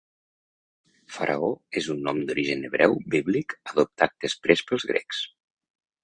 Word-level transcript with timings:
Faraó 1.17 1.49
és 1.81 1.89
un 1.93 1.99
nom 2.07 2.21
d'origen 2.29 2.65
hebreu, 2.69 2.95
bíblic, 3.15 3.55
adoptat 3.73 4.15
després 4.27 4.65
pels 4.71 4.87
grecs. 4.93 5.21